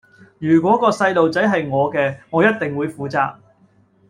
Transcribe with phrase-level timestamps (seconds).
[0.39, 3.35] 如果個細路仔係我嘅，我一定會負責